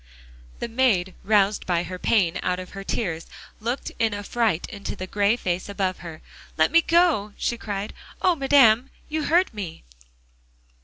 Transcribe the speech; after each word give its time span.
The 0.57 0.67
maid 0.67 1.13
roused 1.23 1.67
by 1.67 1.83
her 1.83 1.99
pain 1.99 2.39
out 2.41 2.57
of 2.57 2.71
her 2.71 2.83
tears 2.83 3.27
looked 3.59 3.91
in 3.99 4.15
affright 4.15 4.67
into 4.71 4.95
the 4.95 5.05
gray 5.05 5.35
face 5.35 5.69
above 5.69 5.99
her. 5.99 6.23
"Let 6.57 6.71
me 6.71 6.81
go," 6.81 7.33
she 7.37 7.55
cried. 7.55 7.93
"Oh! 8.19 8.33
madame, 8.35 8.89
you 9.09 9.25
hurt 9.25 9.53
me." 9.53 9.83